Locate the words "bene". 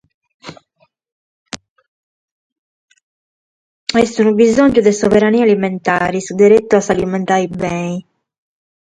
7.61-7.97